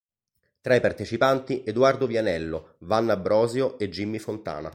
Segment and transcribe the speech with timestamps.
[0.61, 4.69] Tra i partecipanti, Edoardo Vianello, Vanna Brosio e Jimmy Fontana.